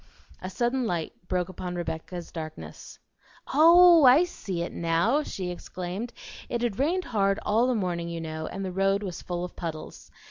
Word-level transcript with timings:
A 0.41 0.49
sudden 0.49 0.87
light 0.87 1.13
broke 1.27 1.47
upon 1.47 1.75
Rebecca's 1.75 2.31
darkness. 2.31 2.97
"Oh! 3.53 4.03
I 4.03 4.23
see 4.23 4.63
it 4.63 4.71
now," 4.73 5.21
she 5.21 5.51
exclaimed. 5.51 6.11
"It 6.49 6.63
had 6.63 6.79
rained 6.79 7.05
hard 7.05 7.37
all 7.45 7.67
the 7.67 7.75
morning, 7.75 8.09
you 8.09 8.19
know, 8.19 8.47
and 8.47 8.65
the 8.65 8.71
road 8.71 9.03
was 9.03 9.21
full 9.21 9.43
of 9.45 9.55
puddles. 9.55 10.09